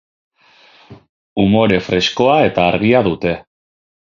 Umore 1.43 1.79
freskoa 1.89 2.39
eta 2.49 2.67
argia 2.73 3.07
dute. 3.13 3.39